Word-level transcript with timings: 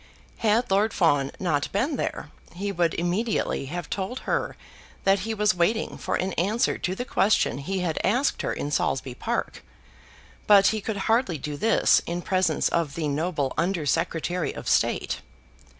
Had 0.37 0.71
Lord 0.71 0.95
Fawn 0.95 1.31
not 1.39 1.71
been 1.71 1.95
there, 1.95 2.31
he 2.55 2.71
would 2.71 2.95
immediately 2.95 3.65
have 3.65 3.87
told 3.87 4.21
her 4.21 4.57
that 5.03 5.19
he 5.19 5.35
was 5.35 5.53
waiting 5.53 5.95
for 5.95 6.15
an 6.15 6.33
answer 6.39 6.79
to 6.79 6.95
the 6.95 7.05
question 7.05 7.59
he 7.59 7.81
had 7.81 7.99
asked 8.03 8.41
her 8.41 8.51
in 8.51 8.71
Saulsby 8.71 9.13
Park, 9.13 9.61
but 10.47 10.65
he 10.69 10.81
could 10.81 10.97
hardly 11.05 11.37
do 11.37 11.55
this 11.55 12.01
in 12.07 12.23
presence 12.23 12.67
of 12.67 12.95
the 12.95 13.07
noble 13.07 13.53
Under 13.59 13.85
Secretary 13.85 14.51
of 14.51 14.67
State. 14.67 15.21